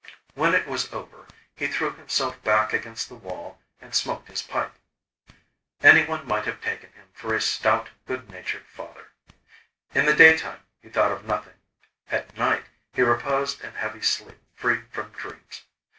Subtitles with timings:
[0.33, 4.73] When it was over, he threw himself back against the wall and smoked his pipe.
[5.83, 9.09] Anyone might have taken him for a stout, good natured father.
[9.93, 11.53] In the daytime, he thought of nothing;
[12.09, 15.65] at night, he reposed in heavy sleep free from dreams.